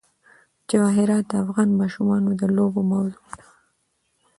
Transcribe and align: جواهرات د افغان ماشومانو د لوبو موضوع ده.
جواهرات 0.69 1.25
د 1.31 1.33
افغان 1.43 1.69
ماشومانو 1.79 2.29
د 2.39 2.41
لوبو 2.55 2.81
موضوع 2.91 3.27
ده. 3.37 3.45